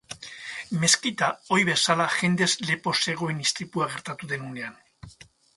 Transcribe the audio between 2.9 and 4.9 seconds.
zegoen istripua gertatu den unean.